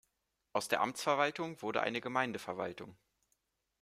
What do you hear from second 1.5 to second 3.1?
wurde eine Gemeindeverwaltung.